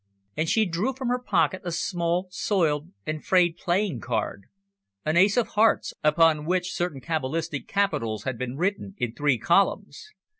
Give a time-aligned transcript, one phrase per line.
[0.35, 4.45] And she drew from her pocket a small, soiled and frayed playing card,
[5.05, 10.09] an ace of hearts, upon which certain cabalistic capitals had been written in three columns.